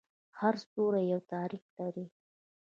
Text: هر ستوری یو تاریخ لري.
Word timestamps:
هر 0.39 0.53
ستوری 0.63 1.01
یو 1.11 1.21
تاریخ 1.31 1.63
لري. 1.77 2.05